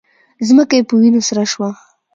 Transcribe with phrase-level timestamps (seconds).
[0.47, 1.69] ځمکه یې په وینو سره شوه